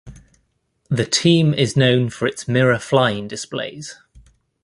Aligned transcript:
The 0.89 1.05
team 1.05 1.53
is 1.53 1.77
known 1.77 2.09
for 2.09 2.25
its 2.25 2.47
mirror 2.47 2.79
flying 2.79 3.27
displays. 3.27 3.99